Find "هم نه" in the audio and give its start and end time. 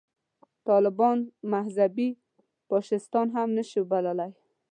3.35-3.63